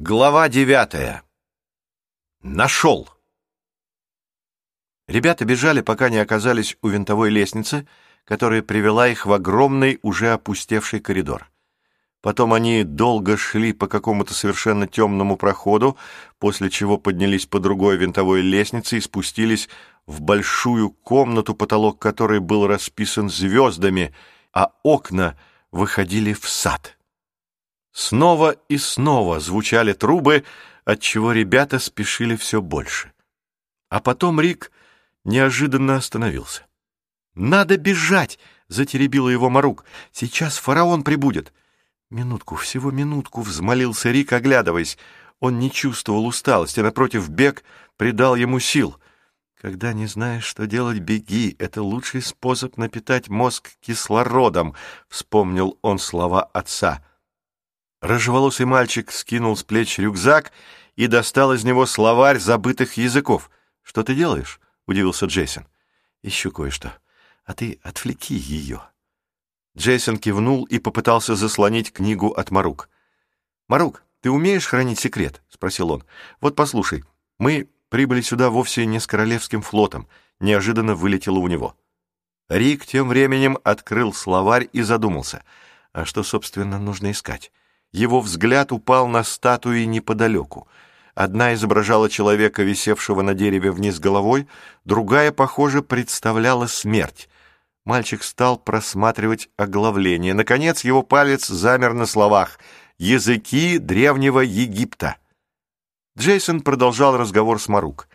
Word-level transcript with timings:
Глава 0.00 0.48
девятая. 0.48 1.24
Нашел. 2.40 3.08
Ребята 5.08 5.44
бежали, 5.44 5.80
пока 5.80 6.08
не 6.08 6.18
оказались 6.18 6.76
у 6.82 6.88
винтовой 6.88 7.30
лестницы, 7.30 7.84
которая 8.24 8.62
привела 8.62 9.08
их 9.08 9.26
в 9.26 9.32
огромный, 9.32 9.98
уже 10.02 10.30
опустевший 10.30 11.00
коридор. 11.00 11.50
Потом 12.20 12.52
они 12.52 12.84
долго 12.84 13.36
шли 13.36 13.72
по 13.72 13.88
какому-то 13.88 14.34
совершенно 14.34 14.86
темному 14.86 15.36
проходу, 15.36 15.96
после 16.38 16.70
чего 16.70 16.96
поднялись 16.96 17.46
по 17.46 17.58
другой 17.58 17.96
винтовой 17.96 18.40
лестнице 18.42 18.98
и 18.98 19.00
спустились 19.00 19.68
в 20.06 20.20
большую 20.20 20.90
комнату, 20.90 21.56
потолок 21.56 21.98
которой 21.98 22.38
был 22.38 22.68
расписан 22.68 23.28
звездами, 23.28 24.14
а 24.52 24.70
окна 24.84 25.36
выходили 25.72 26.34
в 26.34 26.48
сад. 26.48 26.97
Снова 27.98 28.52
и 28.68 28.78
снова 28.78 29.40
звучали 29.40 29.92
трубы, 29.92 30.44
отчего 30.84 31.32
ребята 31.32 31.80
спешили 31.80 32.36
все 32.36 32.62
больше. 32.62 33.12
А 33.88 33.98
потом 33.98 34.40
Рик 34.40 34.70
неожиданно 35.24 35.96
остановился. 35.96 36.64
«Надо 37.34 37.76
бежать!»— 37.76 38.38
затеребила 38.68 39.28
его 39.28 39.50
Марук. 39.50 39.84
«Сейчас 40.12 40.58
фараон 40.58 41.02
прибудет!» 41.02 41.52
«Минутку, 42.08 42.54
всего 42.54 42.92
минутку!»— 42.92 43.40
взмолился 43.42 44.12
Рик, 44.12 44.32
оглядываясь. 44.32 44.96
Он 45.40 45.58
не 45.58 45.68
чувствовал 45.68 46.24
усталости, 46.24 46.78
напротив, 46.78 47.28
бег 47.28 47.64
придал 47.96 48.36
ему 48.36 48.60
сил. 48.60 48.96
«Когда 49.60 49.92
не 49.92 50.06
знаешь, 50.06 50.44
что 50.44 50.68
делать, 50.68 51.00
беги. 51.00 51.56
Это 51.58 51.82
лучший 51.82 52.22
способ 52.22 52.76
напитать 52.76 53.28
мозг 53.28 53.70
кислородом»,— 53.80 54.76
вспомнил 55.08 55.76
он 55.82 55.98
слова 55.98 56.44
отца. 56.44 57.02
Рыжеволосый 58.00 58.66
мальчик 58.66 59.10
скинул 59.10 59.56
с 59.56 59.64
плеч 59.64 59.98
рюкзак 59.98 60.52
и 60.94 61.06
достал 61.06 61.52
из 61.52 61.64
него 61.64 61.84
словарь 61.86 62.38
забытых 62.38 62.96
языков. 62.96 63.50
«Что 63.82 64.02
ты 64.02 64.14
делаешь?»— 64.14 64.60
удивился 64.86 65.26
Джейсон. 65.26 65.66
«Ищу 66.22 66.52
кое-что. 66.52 66.92
А 67.44 67.54
ты 67.54 67.80
отвлеки 67.82 68.34
ее». 68.34 68.82
Джейсон 69.76 70.18
кивнул 70.18 70.64
и 70.64 70.78
попытался 70.78 71.34
заслонить 71.34 71.92
книгу 71.92 72.30
от 72.30 72.50
Марук. 72.50 72.88
«Марук, 73.68 74.02
ты 74.20 74.30
умеешь 74.30 74.66
хранить 74.66 75.00
секрет?»— 75.00 75.42
спросил 75.48 75.90
он. 75.90 76.04
«Вот 76.40 76.56
послушай, 76.56 77.04
мы 77.38 77.68
прибыли 77.88 78.20
сюда 78.20 78.50
вовсе 78.50 78.86
не 78.86 79.00
с 79.00 79.06
Королевским 79.06 79.62
флотом»,— 79.62 80.08
неожиданно 80.40 80.94
вылетело 80.94 81.38
у 81.38 81.48
него. 81.48 81.76
Рик 82.48 82.86
тем 82.86 83.08
временем 83.08 83.58
открыл 83.64 84.12
словарь 84.12 84.68
и 84.72 84.82
задумался. 84.82 85.44
А 85.92 86.04
что, 86.04 86.22
собственно, 86.22 86.78
нужно 86.78 87.10
искать? 87.10 87.50
Его 87.92 88.20
взгляд 88.20 88.72
упал 88.72 89.08
на 89.08 89.24
статуи 89.24 89.84
неподалеку. 89.84 90.68
Одна 91.14 91.54
изображала 91.54 92.08
человека, 92.08 92.62
висевшего 92.62 93.22
на 93.22 93.34
дереве 93.34 93.72
вниз 93.72 93.98
головой, 93.98 94.46
другая, 94.84 95.32
похоже, 95.32 95.82
представляла 95.82 96.66
смерть. 96.66 97.28
Мальчик 97.84 98.22
стал 98.22 98.58
просматривать 98.58 99.48
оглавление. 99.56 100.34
Наконец 100.34 100.84
его 100.84 101.02
палец 101.02 101.46
замер 101.46 101.94
на 101.94 102.06
словах 102.06 102.58
«Языки 102.98 103.78
древнего 103.78 104.40
Египта». 104.40 105.16
Джейсон 106.18 106.60
продолжал 106.60 107.16
разговор 107.16 107.60
с 107.60 107.66
Марук. 107.68 108.08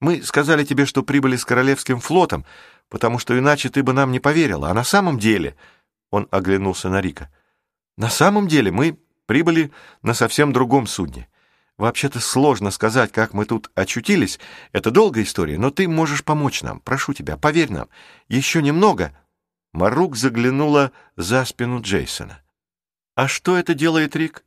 «Мы 0.00 0.22
сказали 0.22 0.64
тебе, 0.64 0.84
что 0.84 1.02
прибыли 1.02 1.36
с 1.36 1.44
Королевским 1.44 2.00
флотом, 2.00 2.44
потому 2.88 3.18
что 3.18 3.38
иначе 3.38 3.70
ты 3.70 3.82
бы 3.82 3.92
нам 3.92 4.12
не 4.12 4.20
поверила. 4.20 4.68
А 4.68 4.74
на 4.74 4.84
самом 4.84 5.18
деле...» 5.18 5.56
Он 6.10 6.28
оглянулся 6.30 6.88
на 6.90 7.00
Рика. 7.00 7.30
На 8.00 8.08
самом 8.08 8.48
деле 8.48 8.72
мы 8.72 8.98
прибыли 9.26 9.70
на 10.00 10.14
совсем 10.14 10.54
другом 10.54 10.86
судне. 10.86 11.28
Вообще-то 11.76 12.18
сложно 12.18 12.70
сказать, 12.70 13.12
как 13.12 13.34
мы 13.34 13.44
тут 13.44 13.70
очутились. 13.74 14.40
Это 14.72 14.90
долгая 14.90 15.24
история, 15.24 15.58
но 15.58 15.70
ты 15.70 15.86
можешь 15.86 16.24
помочь 16.24 16.62
нам. 16.62 16.80
Прошу 16.80 17.12
тебя, 17.12 17.36
поверь 17.36 17.70
нам. 17.70 17.90
Еще 18.26 18.62
немного. 18.62 19.12
Марук 19.74 20.16
заглянула 20.16 20.92
за 21.16 21.44
спину 21.44 21.82
Джейсона. 21.82 22.40
А 23.16 23.28
что 23.28 23.58
это 23.58 23.74
делает 23.74 24.16
Рик? 24.16 24.46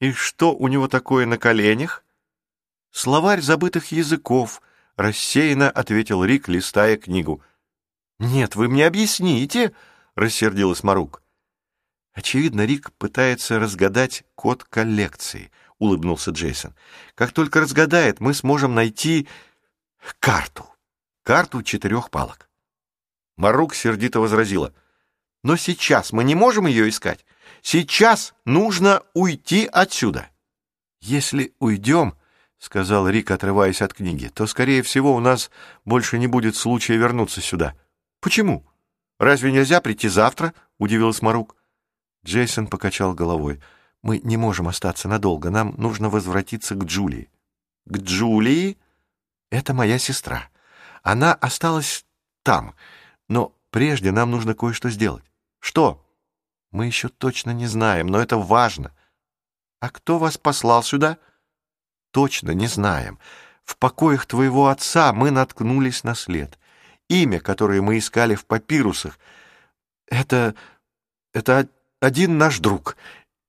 И 0.00 0.10
что 0.10 0.52
у 0.52 0.66
него 0.66 0.88
такое 0.88 1.24
на 1.24 1.38
коленях? 1.38 2.02
Словарь 2.90 3.42
забытых 3.42 3.92
языков, 3.92 4.60
рассеянно 4.96 5.70
ответил 5.70 6.24
Рик, 6.24 6.48
листая 6.48 6.96
книгу. 6.96 7.44
Нет, 8.18 8.56
вы 8.56 8.68
мне 8.68 8.88
объясните, 8.88 9.72
рассердилась 10.16 10.82
Марук. 10.82 11.21
Очевидно, 12.12 12.66
Рик 12.66 12.92
пытается 12.92 13.58
разгадать 13.58 14.24
код 14.34 14.64
коллекции, 14.64 15.50
улыбнулся 15.78 16.30
Джейсон. 16.30 16.74
Как 17.14 17.32
только 17.32 17.60
разгадает, 17.60 18.20
мы 18.20 18.34
сможем 18.34 18.74
найти 18.74 19.26
карту. 20.18 20.66
Карту 21.22 21.62
четырех 21.62 22.10
палок. 22.10 22.48
Марук 23.36 23.74
сердито 23.74 24.20
возразила. 24.20 24.74
Но 25.42 25.56
сейчас 25.56 26.12
мы 26.12 26.24
не 26.24 26.34
можем 26.34 26.66
ее 26.66 26.88
искать. 26.88 27.24
Сейчас 27.62 28.34
нужно 28.44 29.02
уйти 29.14 29.66
отсюда. 29.72 30.28
Если 31.00 31.54
уйдем, 31.58 32.14
сказал 32.58 33.08
Рик, 33.08 33.30
отрываясь 33.30 33.82
от 33.82 33.94
книги, 33.94 34.28
то, 34.28 34.46
скорее 34.46 34.82
всего, 34.82 35.14
у 35.14 35.20
нас 35.20 35.50
больше 35.84 36.18
не 36.18 36.26
будет 36.26 36.56
случая 36.56 36.96
вернуться 36.96 37.40
сюда. 37.40 37.74
Почему? 38.20 38.66
Разве 39.18 39.50
нельзя 39.50 39.80
прийти 39.80 40.08
завтра? 40.08 40.52
Удивилась 40.78 41.22
Марук. 41.22 41.56
Джейсон 42.24 42.66
покачал 42.66 43.14
головой. 43.14 43.60
«Мы 44.02 44.18
не 44.18 44.36
можем 44.36 44.68
остаться 44.68 45.08
надолго. 45.08 45.50
Нам 45.50 45.74
нужно 45.76 46.08
возвратиться 46.08 46.74
к 46.74 46.84
Джулии». 46.84 47.30
«К 47.86 47.98
Джулии?» 47.98 48.78
«Это 49.50 49.74
моя 49.74 49.98
сестра. 49.98 50.48
Она 51.02 51.34
осталась 51.34 52.04
там. 52.42 52.74
Но 53.28 53.54
прежде 53.70 54.10
нам 54.12 54.30
нужно 54.30 54.54
кое-что 54.54 54.90
сделать». 54.90 55.24
«Что?» 55.60 56.04
«Мы 56.70 56.86
еще 56.86 57.08
точно 57.08 57.50
не 57.50 57.66
знаем, 57.66 58.06
но 58.06 58.20
это 58.20 58.38
важно». 58.38 58.92
«А 59.80 59.90
кто 59.90 60.18
вас 60.18 60.38
послал 60.38 60.82
сюда?» 60.82 61.18
«Точно 62.12 62.50
не 62.52 62.66
знаем. 62.66 63.18
В 63.64 63.76
покоях 63.76 64.26
твоего 64.26 64.68
отца 64.68 65.12
мы 65.12 65.30
наткнулись 65.30 66.04
на 66.04 66.14
след. 66.14 66.58
Имя, 67.08 67.40
которое 67.40 67.80
мы 67.82 67.98
искали 67.98 68.34
в 68.34 68.46
папирусах, 68.46 69.18
это... 70.08 70.54
это 71.32 71.68
один 72.02 72.36
наш 72.36 72.58
друг, 72.58 72.96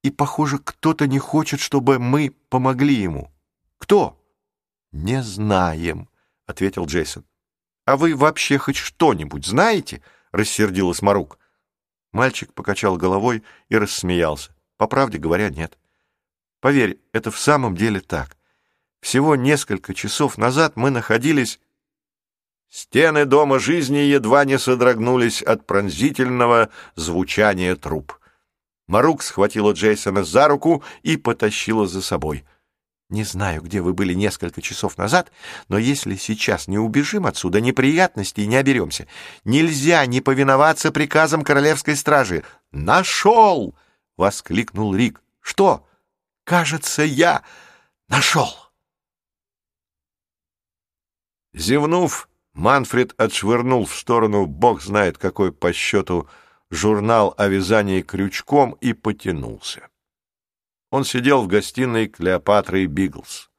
и, 0.03 0.11
похоже, 0.11 0.59
кто-то 0.59 1.07
не 1.07 1.17
хочет, 1.17 1.59
чтобы 1.59 1.97
мы 1.97 2.35
помогли 2.49 2.93
ему. 2.93 3.31
Кто? 3.79 4.21
Не 4.91 5.23
знаем, 5.23 6.07
ответил 6.45 6.85
Джейсон. 6.85 7.25
А 7.85 7.97
вы 7.97 8.15
вообще 8.15 8.59
хоть 8.59 8.75
что-нибудь 8.75 9.47
знаете? 9.47 10.03
рассердилась 10.31 11.01
Марук. 11.01 11.39
Мальчик 12.11 12.53
покачал 12.53 12.95
головой 12.95 13.43
и 13.69 13.77
рассмеялся. 13.77 14.55
По 14.77 14.85
правде 14.85 15.17
говоря, 15.17 15.49
нет. 15.49 15.79
Поверь, 16.59 16.99
это 17.11 17.31
в 17.31 17.39
самом 17.39 17.75
деле 17.75 18.01
так. 18.01 18.37
Всего 19.01 19.35
несколько 19.35 19.95
часов 19.95 20.37
назад 20.37 20.75
мы 20.75 20.91
находились... 20.91 21.59
Стены 22.69 23.25
дома 23.25 23.59
жизни 23.59 23.97
едва 23.97 24.45
не 24.45 24.57
содрогнулись 24.57 25.43
от 25.43 25.67
пронзительного 25.67 26.69
звучания 26.95 27.75
труп. 27.75 28.17
Марук 28.87 29.23
схватила 29.23 29.71
Джейсона 29.71 30.23
за 30.23 30.47
руку 30.47 30.83
и 31.03 31.17
потащила 31.17 31.87
за 31.87 32.01
собой. 32.01 32.45
«Не 33.09 33.23
знаю, 33.23 33.61
где 33.61 33.81
вы 33.81 33.93
были 33.93 34.13
несколько 34.13 34.61
часов 34.61 34.97
назад, 34.97 35.31
но 35.67 35.77
если 35.77 36.15
сейчас 36.15 36.67
не 36.67 36.79
убежим 36.79 37.25
отсюда, 37.25 37.61
неприятностей 37.61 38.47
не 38.47 38.55
оберемся. 38.55 39.07
Нельзя 39.45 40.05
не 40.05 40.19
повиноваться 40.21 40.91
приказам 40.91 41.43
королевской 41.43 41.95
стражи». 41.95 42.43
«Нашел!»— 42.71 43.75
воскликнул 44.17 44.95
Рик. 44.95 45.21
«Что?» 45.41 45.85
«Кажется, 46.43 47.03
я 47.03 47.43
нашел!» 48.09 48.49
Зевнув, 51.53 52.27
Манфред 52.53 53.13
отшвырнул 53.17 53.85
в 53.85 53.95
сторону 53.95 54.45
бог 54.45 54.81
знает 54.81 55.17
какой 55.17 55.51
по 55.51 55.71
счету 55.71 56.27
журнал 56.73 57.33
о 57.37 57.47
вязании 57.47 58.01
крючком 58.01 58.71
и 58.81 58.93
потянулся. 58.93 59.89
Он 60.91 61.03
сидел 61.03 61.41
в 61.43 61.47
гостиной 61.47 62.07
Клеопатры 62.07 62.85
Биглс. 62.85 63.49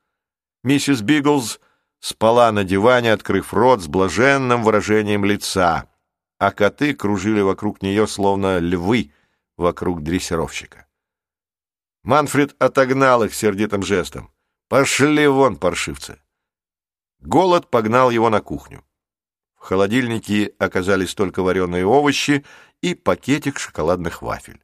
Миссис 0.63 1.03
Биглс 1.03 1.61
спала 2.01 2.53
на 2.53 2.65
диване, 2.65 3.13
открыв 3.13 3.53
рот 3.53 3.83
с 3.83 3.87
блаженным 3.87 4.63
выражением 4.63 5.25
лица, 5.25 5.91
а 6.39 6.53
коты 6.53 6.95
кружили 6.95 7.41
вокруг 7.41 7.83
нее, 7.83 8.07
словно 8.07 8.59
львы 8.59 9.13
вокруг 9.57 10.03
дрессировщика. 10.03 10.87
Манфред 12.03 12.55
отогнал 12.63 13.25
их 13.25 13.35
сердитым 13.35 13.83
жестом. 13.83 14.31
«Пошли 14.69 15.27
вон, 15.27 15.57
паршивцы!» 15.57 16.21
Голод 17.21 17.71
погнал 17.71 18.11
его 18.11 18.29
на 18.31 18.41
кухню. 18.41 18.85
В 19.65 19.67
холодильнике 19.67 20.53
оказались 20.59 21.15
только 21.15 21.43
вареные 21.43 21.87
овощи 21.87 22.45
и 22.83 22.95
пакетик 22.95 23.59
шоколадных 23.59 24.21
вафель. 24.21 24.61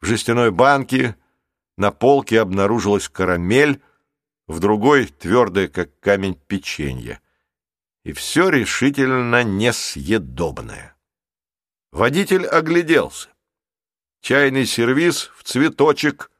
В 0.00 0.06
жестяной 0.06 0.50
банке 0.50 1.14
на 1.76 1.90
полке 1.92 2.40
обнаружилась 2.40 3.10
карамель, 3.10 3.82
в 4.46 4.60
другой— 4.60 5.04
твердое, 5.20 5.68
как 5.68 5.90
камень, 6.00 6.40
печенье. 6.46 7.20
И 8.02 8.14
все 8.14 8.48
решительно 8.48 9.44
несъедобное. 9.44 10.96
Водитель 11.90 12.46
огляделся. 12.46 13.28
Чайный 14.22 14.64
сервиз 14.64 15.30
в 15.36 15.42
цветочек, 15.42 16.30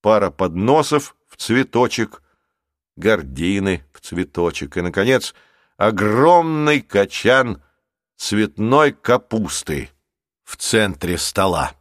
пара 0.00 0.32
подносов 0.32 1.14
в 1.28 1.36
цветочек, 1.36 2.24
гардины 2.96 3.84
в 3.92 4.00
цветочек 4.00 4.76
и, 4.76 4.80
наконец, 4.80 5.32
огромный 5.78 6.80
качан 6.80 7.62
цветной 8.16 8.92
капусты 8.92 9.90
в 10.42 10.56
центре 10.56 11.16
стола. 11.16 11.72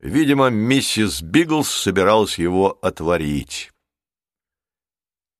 Видимо, 0.00 0.50
миссис 0.50 1.22
Биглс 1.22 1.70
собиралась 1.70 2.38
его 2.38 2.76
отварить. 2.82 3.72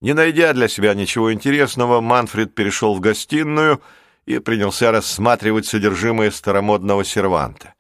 Не 0.01 0.15
найдя 0.15 0.53
для 0.53 0.69
себя 0.69 0.95
ничего 0.95 1.33
интересного, 1.33 2.01
Манфред 2.01 2.55
перешел 2.55 2.95
в 2.95 3.01
гостиную 3.01 3.83
и 4.25 4.39
принялся 4.39 4.93
рассматривать 4.93 5.67
содержимое 5.67 6.31
старомодного 6.31 7.05
серванта. 7.05 7.75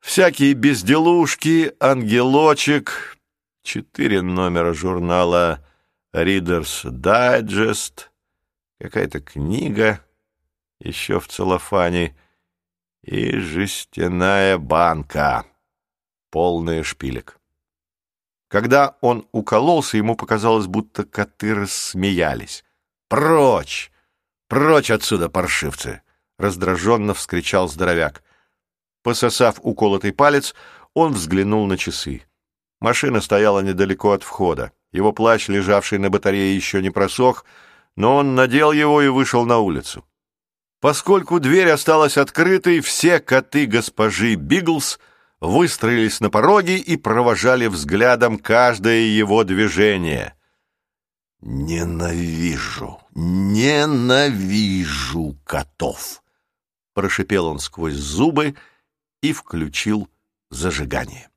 Всякие 0.00 0.54
безделушки, 0.54 1.72
ангелочек, 1.78 3.16
четыре 3.62 4.22
номера 4.22 4.72
журнала 4.72 5.64
«Reader's 6.12 6.84
Digest», 6.84 8.08
какая-то 8.80 9.20
книга, 9.20 10.00
еще 10.80 11.20
в 11.20 11.28
целлофане, 11.28 12.16
и 13.02 13.38
жестяная 13.38 14.58
банка, 14.58 15.46
полная 16.30 16.82
шпилек. 16.82 17.38
Когда 18.48 18.96
он 19.00 19.28
укололся, 19.32 19.96
ему 19.96 20.16
показалось, 20.16 20.66
будто 20.66 21.04
коты 21.04 21.54
рассмеялись. 21.54 22.64
«Прочь! 23.08 23.90
Прочь 24.48 24.90
отсюда, 24.90 25.28
паршивцы!»— 25.28 26.02
раздраженно 26.38 27.14
вскричал 27.14 27.68
здоровяк. 27.68 28.22
Пососав 29.02 29.58
уколотый 29.62 30.12
палец, 30.12 30.54
он 30.94 31.12
взглянул 31.12 31.66
на 31.66 31.76
часы. 31.76 32.22
Машина 32.80 33.20
стояла 33.20 33.60
недалеко 33.60 34.12
от 34.12 34.22
входа. 34.22 34.72
Его 34.92 35.12
плащ, 35.12 35.48
лежавший 35.48 35.98
на 35.98 36.10
батарее, 36.10 36.54
еще 36.54 36.82
не 36.82 36.90
просох, 36.90 37.44
но 37.96 38.16
он 38.16 38.34
надел 38.34 38.72
его 38.72 39.02
и 39.02 39.08
вышел 39.08 39.44
на 39.44 39.58
улицу. 39.58 40.04
Поскольку 40.80 41.40
дверь 41.40 41.70
осталась 41.70 42.16
открытой, 42.18 42.80
все 42.80 43.18
коты 43.18 43.66
госпожи 43.66 44.34
Биглс 44.34 45.00
выстроились 45.40 46.20
на 46.20 46.30
пороге 46.30 46.76
и 46.76 46.96
провожали 46.96 47.66
взглядом 47.66 48.38
каждое 48.38 49.00
его 49.00 49.42
движение. 49.44 50.34
«Ненавижу, 51.40 53.00
ненавижу 53.14 53.76
котов!» 55.44 56.22
Прошипел 56.94 57.46
он 57.46 57.58
сквозь 57.58 57.94
зубы 57.94 58.54
и 59.22 59.32
включил 59.32 60.08
зажигание. 60.50 61.28